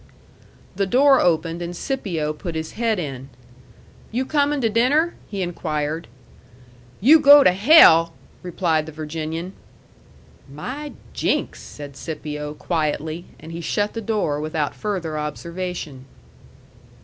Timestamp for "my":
10.51-10.93